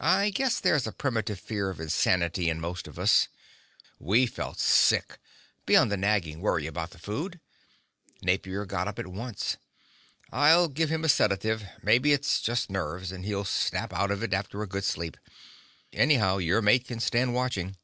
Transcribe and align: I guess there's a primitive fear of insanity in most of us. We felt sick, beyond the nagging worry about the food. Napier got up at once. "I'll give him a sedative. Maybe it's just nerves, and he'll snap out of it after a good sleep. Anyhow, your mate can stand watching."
I 0.00 0.30
guess 0.30 0.60
there's 0.60 0.86
a 0.86 0.92
primitive 0.92 1.40
fear 1.40 1.68
of 1.68 1.80
insanity 1.80 2.48
in 2.48 2.60
most 2.60 2.86
of 2.86 2.96
us. 2.96 3.26
We 3.98 4.24
felt 4.26 4.60
sick, 4.60 5.18
beyond 5.66 5.90
the 5.90 5.96
nagging 5.96 6.40
worry 6.40 6.68
about 6.68 6.90
the 6.90 7.00
food. 7.00 7.40
Napier 8.22 8.64
got 8.66 8.86
up 8.86 9.00
at 9.00 9.08
once. 9.08 9.56
"I'll 10.30 10.68
give 10.68 10.90
him 10.90 11.02
a 11.04 11.08
sedative. 11.08 11.64
Maybe 11.82 12.12
it's 12.12 12.40
just 12.40 12.70
nerves, 12.70 13.10
and 13.10 13.24
he'll 13.24 13.44
snap 13.44 13.92
out 13.92 14.12
of 14.12 14.22
it 14.22 14.32
after 14.32 14.62
a 14.62 14.68
good 14.68 14.84
sleep. 14.84 15.16
Anyhow, 15.92 16.38
your 16.38 16.62
mate 16.62 16.86
can 16.86 17.00
stand 17.00 17.34
watching." 17.34 17.74